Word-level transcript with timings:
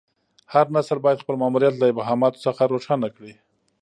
هر 0.53 0.65
نسل 0.75 0.97
باید 1.05 1.21
خپل 1.23 1.35
ماموریت 1.43 1.75
له 1.77 1.85
ابهاماتو 1.93 2.43
څخه 2.45 2.61
روښانه 2.73 3.07
کړي. 3.15 3.33